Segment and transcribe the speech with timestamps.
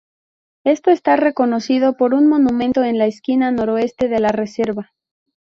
[0.63, 4.93] Esto está reconocido por un monumento en la esquina noroeste de la reserva.